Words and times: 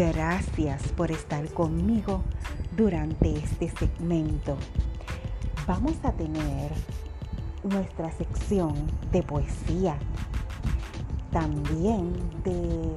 Gracias 0.00 0.80
por 0.92 1.10
estar 1.10 1.46
conmigo 1.52 2.22
durante 2.74 3.36
este 3.36 3.68
segmento. 3.68 4.56
Vamos 5.66 5.92
a 6.04 6.12
tener 6.12 6.72
nuestra 7.64 8.10
sección 8.12 8.72
de 9.12 9.22
poesía, 9.22 9.98
también 11.30 12.14
de 12.42 12.94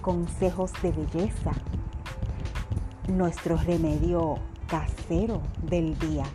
consejos 0.00 0.70
de 0.82 0.92
belleza, 0.92 1.50
nuestro 3.08 3.56
remedio 3.56 4.36
casero 4.68 5.42
del 5.64 5.98
día 5.98 6.26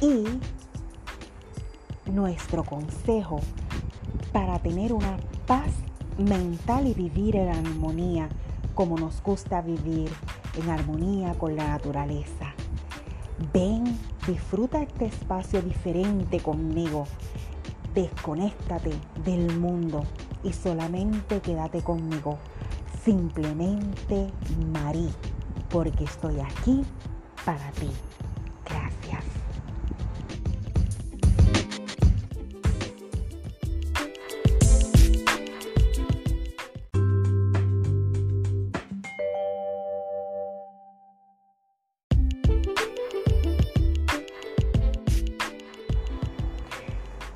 y 0.00 0.24
nuestro 2.10 2.64
consejo 2.64 3.38
para 4.32 4.58
tener 4.58 4.92
una 4.92 5.16
paz 5.46 5.70
mental 6.18 6.88
y 6.88 6.94
vivir 6.94 7.36
en 7.36 7.50
armonía 7.50 8.28
como 8.80 8.96
nos 8.96 9.22
gusta 9.22 9.60
vivir 9.60 10.10
en 10.56 10.70
armonía 10.70 11.34
con 11.34 11.54
la 11.54 11.68
naturaleza. 11.68 12.54
Ven, 13.52 13.84
disfruta 14.26 14.80
este 14.80 15.04
espacio 15.04 15.60
diferente 15.60 16.40
conmigo. 16.40 17.04
Desconéctate 17.92 18.92
del 19.22 19.54
mundo 19.58 20.02
y 20.42 20.54
solamente 20.54 21.42
quédate 21.42 21.82
conmigo. 21.82 22.38
Simplemente 23.04 24.32
Marí, 24.72 25.10
porque 25.68 26.04
estoy 26.04 26.40
aquí 26.40 26.82
para 27.44 27.70
ti. 27.72 27.90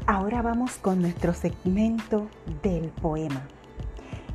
Ahora 0.06 0.42
vamos 0.42 0.77
con 0.77 1.00
nuestro 1.00 1.33
segmento 1.33 2.28
del 2.62 2.91
poema. 2.91 3.48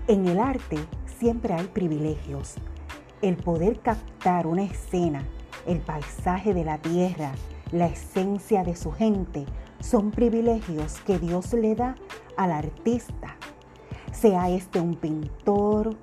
En 0.08 0.28
el 0.28 0.40
arte 0.40 0.80
siempre 1.06 1.54
hay 1.54 1.68
privilegios. 1.68 2.56
El 3.22 3.38
poder 3.38 3.80
captar 3.80 4.48
una 4.48 4.64
escena, 4.64 5.28
el 5.68 5.80
paisaje 5.80 6.56
de 6.56 6.66
la 6.66 6.80
tierra, 6.80 7.34
la 7.72 7.86
esencia 7.86 8.64
de 8.64 8.76
su 8.76 8.92
gente, 8.92 9.46
son 9.80 10.10
privilegios 10.10 11.02
que 11.02 11.20
Dios 11.20 11.54
le 11.54 11.76
da 11.76 11.94
al 12.36 12.52
artista, 12.52 13.38
sea 14.12 14.50
este 14.50 14.80
un 14.80 14.96
pintor, 14.96 15.96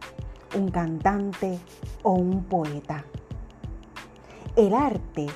un 0.56 0.70
cantante 0.70 1.58
o 2.04 2.12
un 2.12 2.44
poeta. 2.44 3.04
El 4.54 4.74
arte 4.74 5.26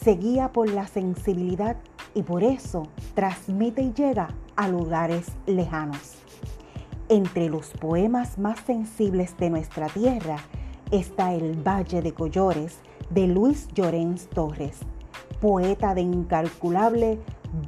se 0.00 0.12
guía 0.12 0.52
por 0.52 0.70
la 0.70 0.86
sensibilidad 0.86 1.76
y 2.14 2.22
por 2.22 2.42
eso 2.42 2.84
transmite 3.14 3.82
y 3.82 3.92
llega 3.92 4.28
a 4.56 4.68
lugares 4.68 5.26
lejanos. 5.46 6.14
Entre 7.08 7.48
los 7.48 7.70
poemas 7.72 8.38
más 8.38 8.60
sensibles 8.60 9.36
de 9.36 9.50
nuestra 9.50 9.88
tierra 9.88 10.36
está 10.90 11.34
El 11.34 11.56
Valle 11.66 12.00
de 12.00 12.14
Collores 12.14 12.78
de 13.10 13.26
Luis 13.26 13.68
Llorens 13.74 14.28
Torres, 14.28 14.78
poeta 15.40 15.94
de 15.94 16.00
incalculable 16.00 17.18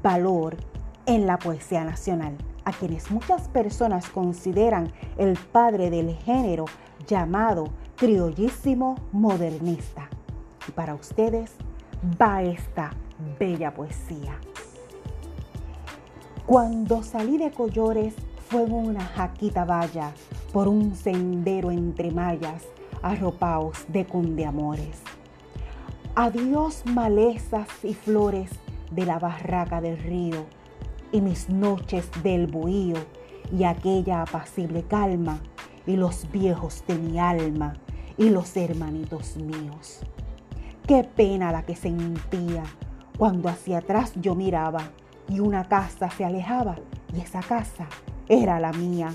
valor 0.03 0.57
en 1.07 1.27
la 1.27 1.39
poesía 1.39 1.85
nacional, 1.85 2.37
a 2.65 2.73
quienes 2.73 3.11
muchas 3.11 3.49
personas 3.49 4.09
consideran 4.09 4.93
el 5.19 5.37
padre 5.37 5.91
del 5.91 6.15
género 6.15 6.65
llamado 7.07 7.65
criollísimo 7.97 8.97
modernista. 9.13 10.09
Y 10.69 10.73
para 10.73 10.95
ustedes 10.95 11.53
va 12.21 12.43
esta 12.43 12.91
bella 13.39 13.73
poesía. 13.75 14.39
Cuando 16.47 17.03
salí 17.03 17.39
de 17.39 17.51
Collores 17.51 18.15
fue 18.49 18.63
en 18.63 18.73
una 18.73 19.05
jaquita 19.05 19.65
valla 19.65 20.13
por 20.53 20.69
un 20.69 20.95
sendero 20.95 21.71
entre 21.71 22.11
mallas 22.11 22.65
arropaos 23.03 23.85
de 23.89 24.07
cundeamores. 24.07 25.03
Adiós 26.15 26.83
malezas 26.87 27.69
y 27.83 27.95
flores 27.95 28.51
de 28.91 29.05
la 29.05 29.19
barraca 29.19 29.81
del 29.81 29.99
río 29.99 30.47
y 31.13 31.21
mis 31.21 31.49
noches 31.49 32.09
del 32.23 32.47
buío 32.47 32.97
y 33.53 33.65
aquella 33.65 34.23
apacible 34.23 34.83
calma 34.83 35.41
y 35.87 35.97
los 35.97 36.31
viejos 36.31 36.85
de 36.87 36.97
mi 36.97 37.19
alma 37.19 37.75
y 38.17 38.31
los 38.31 38.57
hermanitos 38.57 39.37
míos. 39.37 40.01
Qué 40.87 41.05
pena 41.05 41.53
la 41.53 41.65
que 41.65 41.77
sentía 41.77 42.63
cuando 43.19 43.49
hacia 43.49 43.79
atrás 43.79 44.13
yo 44.17 44.35
miraba 44.35 44.91
y 45.29 45.41
una 45.41 45.65
casa 45.65 46.11
se 46.11 46.25
alejaba 46.25 46.77
y 47.15 47.21
esa 47.21 47.41
casa 47.41 47.87
era 48.29 48.61
la 48.61 48.73
mía. 48.73 49.13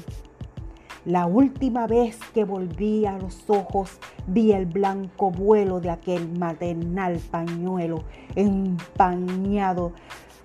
La 1.05 1.25
última 1.25 1.87
vez 1.87 2.19
que 2.31 2.45
volví 2.45 3.05
a 3.07 3.17
los 3.17 3.49
ojos 3.49 3.97
vi 4.27 4.51
el 4.51 4.67
blanco 4.67 5.31
vuelo 5.31 5.79
de 5.79 5.89
aquel 5.89 6.29
maternal 6.37 7.19
pañuelo 7.31 8.03
empañado 8.35 9.93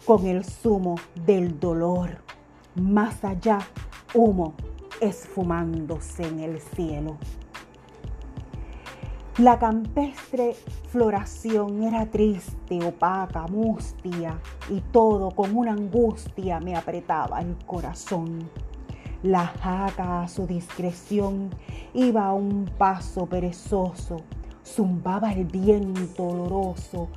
con 0.07 0.27
el 0.27 0.45
zumo 0.45 0.95
del 1.27 1.61
dolor. 1.61 2.23
Más 2.75 3.23
allá, 3.25 3.59
humo 4.15 4.55
esfumándose 5.01 6.27
en 6.27 6.41
el 6.41 6.61
cielo. 6.61 7.19
La 9.39 9.59
campestre 9.59 10.57
floración 10.89 11.83
era 11.83 12.07
triste, 12.07 12.83
opaca, 12.83 13.47
mustia, 13.47 14.41
y 14.71 14.81
todo 14.81 15.31
con 15.31 15.55
una 15.55 15.73
angustia 15.73 16.59
me 16.59 16.75
apretaba 16.75 17.43
el 17.43 17.55
corazón. 17.67 18.49
La 19.23 19.49
jaca 19.49 20.23
a 20.23 20.29
su 20.29 20.47
discreción 20.47 21.51
iba 21.93 22.25
a 22.25 22.33
un 22.33 22.65
paso 22.79 23.27
perezoso, 23.27 24.17
zumbaba 24.65 25.35
el 25.35 25.45
viento 25.45 26.23
oloroso 26.23 27.09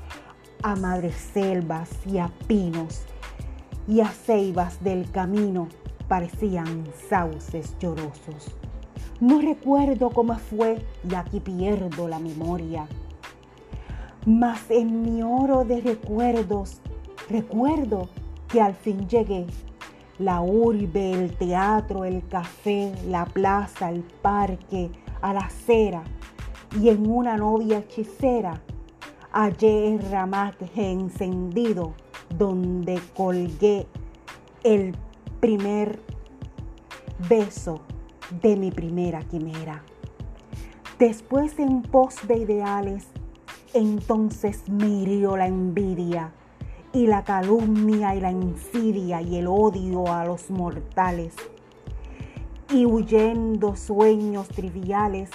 a 0.61 0.75
madreselvas 0.75 1.89
y 2.05 2.17
a 2.17 2.29
pinos, 2.47 3.03
y 3.87 4.01
a 4.01 4.09
ceibas 4.09 4.83
del 4.83 5.09
camino 5.09 5.69
parecían 6.09 6.83
sauces 7.09 7.77
llorosos. 7.79 8.58
No 9.19 9.41
recuerdo 9.41 10.11
cómo 10.11 10.35
fue 10.35 10.81
y 11.09 11.13
aquí 11.13 11.41
pierdo 11.41 12.07
la 12.07 12.19
memoria. 12.19 12.87
Mas 14.25 14.71
en 14.71 15.01
mi 15.01 15.21
oro 15.21 15.65
de 15.65 15.81
recuerdos, 15.81 16.79
recuerdo 17.29 18.07
que 18.47 18.61
al 18.61 18.75
fin 18.75 19.09
llegué. 19.09 19.45
La 20.19 20.39
urbe, 20.41 21.11
el 21.11 21.35
teatro, 21.35 22.05
el 22.05 22.25
café, 22.29 22.93
la 23.07 23.25
plaza, 23.25 23.89
el 23.89 24.03
parque, 24.03 24.89
a 25.21 25.33
la 25.33 25.41
acera. 25.41 26.03
Y 26.79 26.87
en 26.87 27.09
una 27.09 27.35
novia 27.35 27.79
hechicera 27.79 28.61
hallé 29.33 29.95
el 29.95 30.11
ramaje 30.11 30.91
encendido 30.91 31.93
donde 32.37 33.01
colgué 33.15 33.85
el 34.63 34.95
primer 35.41 35.99
beso 37.27 37.81
de 38.41 38.55
mi 38.55 38.71
primera 38.71 39.21
quimera. 39.23 39.83
Después 40.97 41.57
en 41.59 41.81
pos 41.81 42.15
de 42.27 42.37
ideales, 42.37 43.07
entonces 43.73 44.67
me 44.67 45.05
la 45.05 45.47
envidia 45.47 46.31
y 46.91 47.07
la 47.07 47.23
calumnia 47.23 48.15
y 48.15 48.19
la 48.19 48.31
insidia 48.31 49.21
y 49.21 49.37
el 49.37 49.47
odio 49.47 50.11
a 50.11 50.25
los 50.25 50.49
mortales. 50.49 51.35
Y 52.71 52.85
huyendo 52.85 53.75
sueños 53.75 54.47
triviales, 54.49 55.29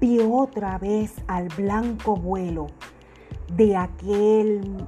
vi 0.00 0.18
otra 0.20 0.78
vez 0.78 1.14
al 1.26 1.48
blanco 1.48 2.16
vuelo 2.16 2.68
de 3.56 3.76
aquel 3.76 4.86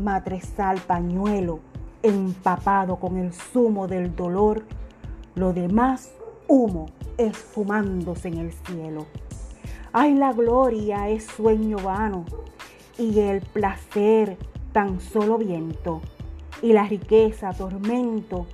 matresal 0.00 0.80
pañuelo 0.86 1.60
empapado 2.02 2.96
con 2.96 3.16
el 3.16 3.32
zumo 3.32 3.86
del 3.88 4.14
dolor 4.14 4.64
lo 5.34 5.52
demás, 5.52 6.12
humo 6.46 6.86
esfumándose 7.18 8.28
en 8.28 8.38
el 8.38 8.52
cielo. 8.52 9.06
Ay, 9.92 10.14
la 10.14 10.32
gloria 10.32 11.08
es 11.08 11.24
sueño 11.24 11.78
vano 11.78 12.24
y 12.98 13.18
el 13.20 13.40
placer 13.40 14.36
tan 14.72 15.00
solo 15.00 15.38
viento 15.38 16.00
y 16.62 16.72
la 16.72 16.84
riqueza 16.84 17.52
tormento 17.52 18.46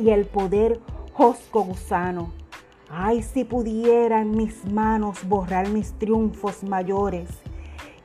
y 0.00 0.10
el 0.10 0.26
poder 0.26 0.80
josco 1.12 1.62
gusano. 1.62 2.32
Ay, 2.90 3.22
si 3.22 3.44
pudiera 3.44 4.22
en 4.22 4.36
mis 4.36 4.64
manos 4.70 5.26
borrar 5.26 5.68
mis 5.68 5.92
triunfos 5.98 6.62
mayores 6.64 7.28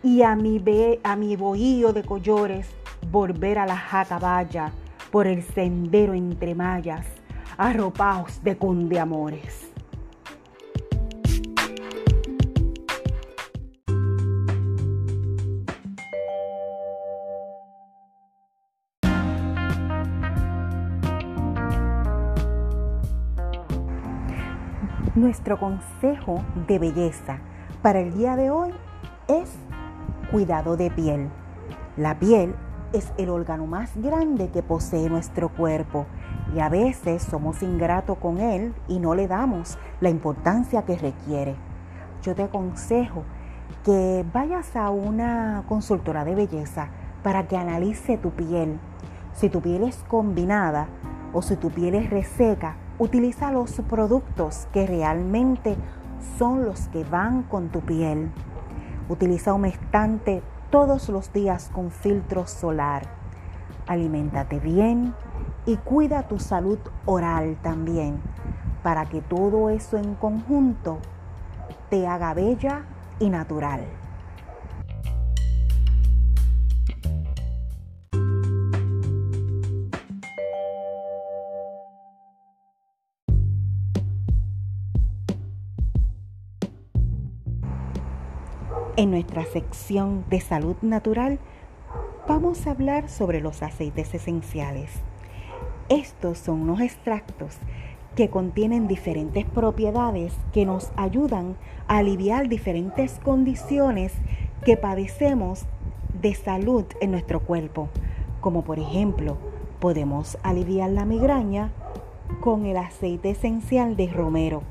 y 0.02 0.24
a 0.24 0.36
mi, 0.36 0.62
a 1.04 1.16
mi 1.16 1.36
bohío 1.36 1.94
de 1.94 2.04
collores 2.04 2.68
volver 3.12 3.60
a 3.60 3.66
la 3.66 3.78
jacabaya 3.78 4.74
por 5.12 5.28
el 5.28 5.44
sendero 5.44 6.14
entre 6.14 6.56
mallas 6.56 7.06
arropaos 7.58 8.44
de 8.44 8.58
condeamores. 8.58 9.70
Nuestro 25.16 25.60
consejo 25.60 26.44
de 26.68 26.80
belleza 26.80 27.40
para 27.82 28.00
el 28.00 28.14
día 28.14 28.36
de 28.36 28.50
hoy 28.50 28.72
es 29.28 29.52
cuidado 30.32 30.76
de 30.76 30.90
piel. 30.90 31.30
La 31.98 32.18
piel 32.18 32.56
es 32.94 33.12
el 33.18 33.30
órgano 33.30 33.66
más 33.66 33.92
grande 33.96 34.50
que 34.50 34.62
posee 34.62 35.10
nuestro 35.10 35.50
cuerpo 35.50 36.06
y 36.56 36.60
a 36.60 36.70
veces 36.70 37.24
somos 37.24 37.64
ingratos 37.64 38.18
con 38.20 38.40
él 38.40 38.74
y 38.88 39.00
no 39.00 39.16
le 39.16 39.28
damos 39.28 39.78
la 40.00 40.10
importancia 40.10 40.84
que 40.84 40.98
requiere. 40.98 41.56
Yo 42.22 42.36
te 42.36 42.44
aconsejo 42.44 43.24
que 43.84 44.24
vayas 44.32 44.76
a 44.76 44.92
una 44.92 45.64
consultora 45.68 46.24
de 46.24 46.36
belleza 46.36 46.90
para 47.24 47.48
que 47.48 47.58
analice 47.58 48.18
tu 48.18 48.30
piel. 48.30 48.80
Si 49.34 49.50
tu 49.50 49.62
piel 49.62 49.84
es 49.84 49.98
combinada 50.08 50.88
o 51.34 51.42
si 51.42 51.56
tu 51.56 51.72
piel 51.72 51.96
es 51.96 52.10
reseca, 52.12 52.76
utiliza 53.00 53.52
los 53.52 53.72
productos 53.90 54.68
que 54.72 54.86
realmente 54.86 55.76
son 56.38 56.64
los 56.64 56.88
que 56.90 57.04
van 57.04 57.44
con 57.44 57.70
tu 57.70 57.82
piel. 57.82 58.32
Utiliza 59.10 59.54
humectante 59.54 60.44
todos 60.74 61.08
los 61.10 61.32
días 61.32 61.70
con 61.72 61.92
filtro 61.92 62.48
solar. 62.48 63.04
Aliméntate 63.86 64.58
bien 64.58 65.14
y 65.68 65.76
cuida 65.78 66.24
tu 66.24 66.40
salud 66.40 66.80
oral 67.06 67.58
también, 67.62 68.20
para 68.82 69.06
que 69.06 69.22
todo 69.22 69.70
eso 69.70 69.98
en 69.98 70.16
conjunto 70.16 70.98
te 71.92 72.08
haga 72.08 72.34
bella 72.34 72.86
y 73.20 73.30
natural. 73.30 73.82
En 88.96 89.10
nuestra 89.10 89.44
sección 89.46 90.24
de 90.30 90.40
salud 90.40 90.76
natural 90.84 91.40
vamos 92.28 92.68
a 92.68 92.72
hablar 92.72 93.10
sobre 93.10 93.42
los 93.42 93.64
aceites 93.64 94.14
esenciales. 94.14 94.92
Estos 95.90 96.38
son 96.38 96.62
unos 96.62 96.80
extractos 96.80 97.58
que 98.16 98.30
contienen 98.30 98.88
diferentes 98.88 99.46
propiedades 99.46 100.36
que 100.52 100.68
nos 100.68 100.92
ayudan 100.96 101.56
a 101.88 101.98
aliviar 101.98 102.50
diferentes 102.50 103.20
condiciones 103.24 104.14
que 104.64 104.78
padecemos 104.78 105.66
de 106.22 106.36
salud 106.36 106.86
en 107.02 107.10
nuestro 107.10 107.40
cuerpo, 107.40 107.90
como 108.42 108.64
por 108.64 108.78
ejemplo 108.78 109.38
podemos 109.80 110.38
aliviar 110.44 110.92
la 110.92 111.06
migraña 111.06 111.72
con 112.42 112.68
el 112.68 112.78
aceite 112.78 113.32
esencial 113.32 113.96
de 113.96 114.06
romero. 114.14 114.62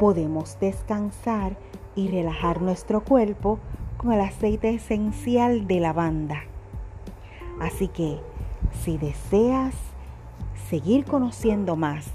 Podemos 0.00 0.58
descansar 0.58 1.56
y 1.98 2.06
relajar 2.06 2.62
nuestro 2.62 3.02
cuerpo 3.02 3.58
con 3.96 4.12
el 4.12 4.20
aceite 4.20 4.70
esencial 4.70 5.66
de 5.66 5.80
lavanda. 5.80 6.44
Así 7.60 7.88
que 7.88 8.20
si 8.84 8.98
deseas 8.98 9.74
seguir 10.70 11.04
conociendo 11.04 11.74
más 11.74 12.06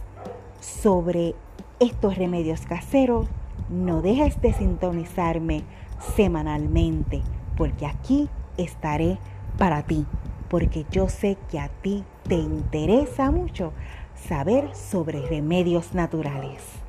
sobre 0.61 1.35
estos 1.81 2.17
remedios 2.17 2.61
caseros, 2.61 3.27
no 3.69 4.01
dejes 4.01 4.39
de 4.39 4.53
sintonizarme 4.53 5.63
semanalmente, 6.15 7.21
porque 7.57 7.85
aquí 7.85 8.29
estaré 8.55 9.17
para 9.57 9.83
ti, 9.83 10.05
porque 10.47 10.85
yo 10.91 11.09
sé 11.09 11.37
que 11.51 11.59
a 11.59 11.67
ti 11.67 12.05
te 12.29 12.35
interesa 12.35 13.31
mucho 13.31 13.73
saber 14.15 14.73
sobre 14.73 15.27
remedios 15.27 15.93
naturales. 15.93 16.82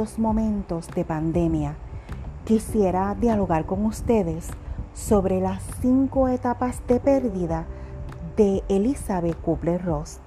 Estos 0.00 0.18
momentos 0.18 0.88
de 0.94 1.04
pandemia, 1.04 1.74
quisiera 2.46 3.14
dialogar 3.14 3.66
con 3.66 3.84
ustedes 3.84 4.48
sobre 4.94 5.42
las 5.42 5.62
cinco 5.82 6.28
etapas 6.28 6.80
de 6.86 6.98
pérdida 7.00 7.66
de 8.34 8.62
Elizabeth 8.70 9.38
Kubler-Ross. 9.42 10.20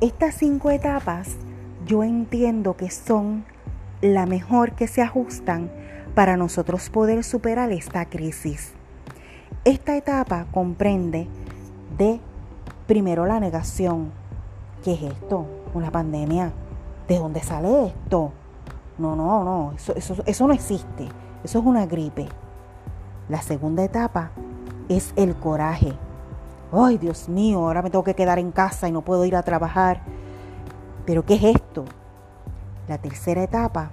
Estas 0.00 0.34
cinco 0.34 0.70
etapas 0.70 1.36
yo 1.86 2.02
entiendo 2.02 2.76
que 2.76 2.90
son 2.90 3.44
la 4.00 4.26
mejor 4.26 4.72
que 4.72 4.88
se 4.88 5.00
ajustan 5.00 5.70
para 6.16 6.36
nosotros 6.36 6.90
poder 6.90 7.22
superar 7.22 7.70
esta 7.70 8.04
crisis. 8.06 8.72
Esta 9.64 9.96
etapa 9.96 10.46
comprende 10.50 11.28
de 11.96 12.18
primero 12.88 13.26
la 13.26 13.38
negación. 13.38 14.10
¿Qué 14.82 14.94
es 14.94 15.02
esto? 15.02 15.46
Una 15.72 15.92
pandemia. 15.92 16.50
¿De 17.06 17.16
dónde 17.16 17.44
sale 17.44 17.86
esto? 17.86 18.32
No, 18.98 19.14
no, 19.14 19.44
no, 19.44 19.72
eso, 19.76 19.94
eso, 20.26 20.46
no 20.46 20.52
existe. 20.52 21.08
Eso 21.44 21.60
es 21.60 21.64
una 21.64 21.86
gripe. 21.86 22.28
La 23.28 23.40
segunda 23.42 23.84
etapa 23.84 24.32
es 24.88 25.12
el 25.14 25.36
coraje. 25.36 25.92
Ay, 26.72 26.98
Dios 26.98 27.28
mío, 27.28 27.60
ahora 27.60 27.80
me 27.80 27.90
tengo 27.90 28.02
que 28.02 28.14
quedar 28.14 28.40
en 28.40 28.50
casa 28.50 28.88
y 28.88 28.92
no 28.92 29.02
puedo 29.02 29.24
ir 29.24 29.36
a 29.36 29.42
trabajar. 29.42 30.00
Pero 31.06 31.24
¿qué 31.24 31.34
es 31.34 31.44
esto? 31.44 31.84
La 32.88 32.98
tercera 32.98 33.42
etapa 33.42 33.90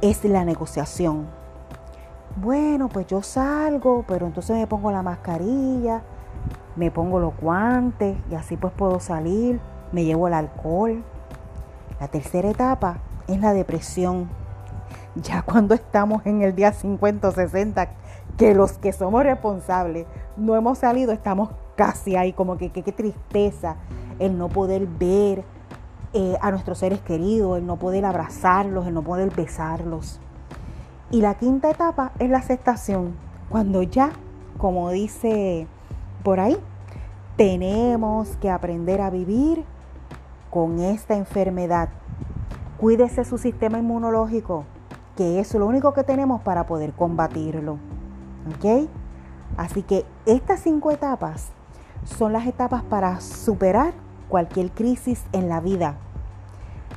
es 0.00 0.24
la 0.24 0.44
negociación. 0.44 1.26
Bueno, 2.36 2.88
pues 2.88 3.06
yo 3.06 3.22
salgo, 3.22 4.04
pero 4.08 4.26
entonces 4.26 4.56
me 4.56 4.66
pongo 4.66 4.90
la 4.90 5.02
mascarilla, 5.02 6.02
me 6.74 6.90
pongo 6.90 7.20
los 7.20 7.36
guantes 7.36 8.16
y 8.30 8.34
así 8.34 8.56
pues 8.56 8.72
puedo 8.72 8.98
salir, 8.98 9.60
me 9.92 10.04
llevo 10.04 10.26
el 10.26 10.34
alcohol. 10.34 11.04
La 12.00 12.08
tercera 12.08 12.50
etapa 12.50 12.98
es 13.32 13.40
la 13.40 13.52
depresión. 13.52 14.28
Ya 15.14 15.42
cuando 15.42 15.74
estamos 15.74 16.24
en 16.26 16.42
el 16.42 16.54
día 16.54 16.72
50 16.72 17.28
o 17.28 17.32
60, 17.32 17.88
que 18.36 18.54
los 18.54 18.72
que 18.78 18.92
somos 18.92 19.22
responsables 19.22 20.06
no 20.36 20.56
hemos 20.56 20.78
salido, 20.78 21.12
estamos 21.12 21.50
casi 21.76 22.16
ahí, 22.16 22.32
como 22.32 22.56
que 22.56 22.70
qué 22.70 22.92
tristeza 22.92 23.76
el 24.18 24.38
no 24.38 24.48
poder 24.48 24.86
ver 24.86 25.44
eh, 26.14 26.36
a 26.40 26.50
nuestros 26.50 26.78
seres 26.78 27.00
queridos, 27.00 27.58
el 27.58 27.66
no 27.66 27.76
poder 27.76 28.04
abrazarlos, 28.04 28.86
el 28.86 28.94
no 28.94 29.02
poder 29.02 29.30
besarlos. 29.34 30.20
Y 31.10 31.20
la 31.20 31.34
quinta 31.34 31.70
etapa 31.70 32.12
es 32.18 32.30
la 32.30 32.38
aceptación, 32.38 33.14
cuando 33.48 33.82
ya, 33.82 34.12
como 34.58 34.90
dice 34.90 35.66
por 36.22 36.40
ahí, 36.40 36.56
tenemos 37.36 38.36
que 38.36 38.50
aprender 38.50 39.00
a 39.00 39.10
vivir 39.10 39.64
con 40.50 40.80
esta 40.80 41.14
enfermedad 41.16 41.88
Cuídese 42.82 43.24
su 43.24 43.38
sistema 43.38 43.78
inmunológico, 43.78 44.64
que 45.16 45.38
es 45.38 45.54
lo 45.54 45.68
único 45.68 45.92
que 45.94 46.02
tenemos 46.02 46.42
para 46.42 46.66
poder 46.66 46.94
combatirlo. 46.94 47.78
¿Ok? 48.48 48.88
Así 49.56 49.84
que 49.84 50.04
estas 50.26 50.58
cinco 50.58 50.90
etapas 50.90 51.52
son 52.04 52.32
las 52.32 52.44
etapas 52.44 52.82
para 52.82 53.20
superar 53.20 53.92
cualquier 54.28 54.72
crisis 54.72 55.22
en 55.30 55.48
la 55.48 55.60
vida. 55.60 55.94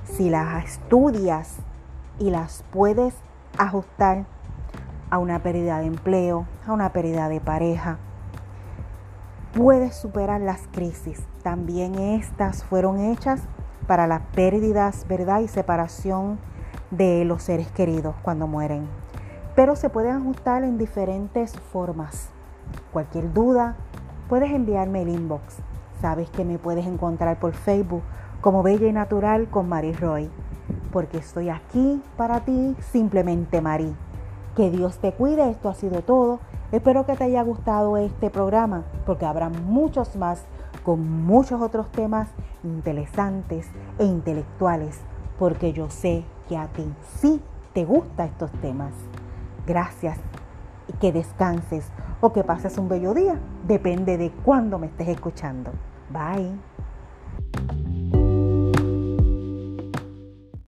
Si 0.05 0.31
las 0.31 0.65
estudias 0.65 1.57
y 2.17 2.31
las 2.31 2.63
puedes 2.71 3.13
ajustar 3.59 4.25
a 5.11 5.19
una 5.19 5.43
pérdida 5.43 5.77
de 5.81 5.85
empleo, 5.85 6.47
a 6.65 6.73
una 6.73 6.93
pérdida 6.93 7.29
de 7.29 7.41
pareja, 7.41 7.99
puedes 9.53 9.95
superar 9.95 10.41
las 10.41 10.61
crisis. 10.71 11.21
También 11.43 11.93
estas 11.93 12.63
fueron 12.63 12.99
hechas 12.99 13.43
para 13.85 14.07
las 14.07 14.21
pérdidas, 14.33 15.05
¿verdad? 15.07 15.41
Y 15.41 15.47
separación 15.47 16.37
de 16.91 17.25
los 17.25 17.43
seres 17.43 17.71
queridos 17.71 18.15
cuando 18.21 18.47
mueren. 18.47 18.87
Pero 19.55 19.75
se 19.75 19.89
pueden 19.89 20.17
ajustar 20.17 20.63
en 20.63 20.77
diferentes 20.77 21.53
formas. 21.71 22.29
Cualquier 22.91 23.31
duda, 23.33 23.75
puedes 24.27 24.51
enviarme 24.51 25.03
el 25.03 25.09
inbox. 25.09 25.57
Sabes 26.01 26.29
que 26.29 26.43
me 26.45 26.57
puedes 26.57 26.85
encontrar 26.85 27.39
por 27.39 27.53
Facebook 27.53 28.03
como 28.41 28.63
Bella 28.63 28.87
y 28.87 28.93
Natural 28.93 29.47
con 29.49 29.69
Mari 29.69 29.93
Roy. 29.93 30.29
Porque 30.91 31.17
estoy 31.17 31.49
aquí 31.49 32.01
para 32.17 32.41
ti, 32.41 32.75
simplemente 32.91 33.61
Mari. 33.61 33.95
Que 34.55 34.71
Dios 34.71 34.97
te 34.99 35.13
cuide, 35.13 35.49
esto 35.49 35.69
ha 35.69 35.73
sido 35.73 36.01
todo. 36.01 36.39
Espero 36.71 37.05
que 37.05 37.15
te 37.15 37.25
haya 37.25 37.43
gustado 37.43 37.97
este 37.97 38.29
programa, 38.29 38.83
porque 39.05 39.25
habrá 39.25 39.49
muchos 39.49 40.15
más 40.15 40.43
con 40.85 41.25
muchos 41.25 41.61
otros 41.61 41.91
temas 41.91 42.29
interesantes 42.63 43.67
e 43.97 44.05
intelectuales, 44.05 44.99
porque 45.39 45.73
yo 45.73 45.89
sé 45.89 46.23
que 46.47 46.57
a 46.57 46.67
ti 46.67 46.85
sí 47.17 47.41
te 47.73 47.83
gustan 47.85 48.27
estos 48.27 48.51
temas. 48.61 48.93
Gracias 49.65 50.19
y 50.87 50.93
que 50.93 51.11
descanses 51.11 51.89
o 52.21 52.31
que 52.31 52.43
pases 52.43 52.77
un 52.77 52.87
bello 52.87 53.13
día, 53.13 53.39
depende 53.67 54.17
de 54.17 54.31
cuándo 54.31 54.77
me 54.77 54.87
estés 54.87 55.09
escuchando. 55.09 55.71
Bye. 56.09 56.74